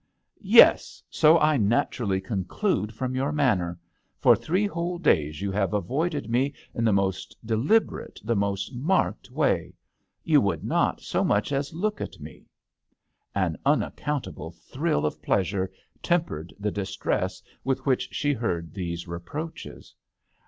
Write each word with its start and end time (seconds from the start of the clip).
"Yes, 0.61 1.03
so 1.11 1.37
I 1.37 1.57
naturally 1.57 2.19
conclude 2.19 2.91
from 2.91 3.13
your 3.13 3.31
manner. 3.31 3.77
For 4.17 4.35
three 4.35 4.65
whole 4.65 4.97
days 4.97 5.43
you 5.43 5.51
have 5.51 5.75
avoided 5.75 6.27
me 6.27 6.55
in 6.73 6.83
the 6.83 6.91
most 6.91 7.37
deliberate, 7.45 8.19
the 8.23 8.35
most 8.35 8.73
marked 8.73 9.29
way. 9.29 9.75
You 10.23 10.41
would 10.41 10.63
not 10.63 11.01
so 11.01 11.23
much 11.23 11.51
as 11.51 11.71
look 11.71 12.01
at 12.01 12.19
me." 12.19 12.47
THE 13.35 13.41
h6tEL 13.41 13.43
D'ANGLETERRE. 13.43 13.61
43 13.61 13.61
An 13.61 13.61
unaccountable 13.83 14.51
thrill 14.53 15.05
of 15.05 15.21
pleasure 15.21 15.71
tempered 16.01 16.51
the 16.59 16.71
distress 16.71 17.43
with 17.63 17.85
which 17.85 18.09
she 18.11 18.33
heard 18.33 18.73
these 18.73 19.07
re 19.07 19.19
proaches. 19.19 19.93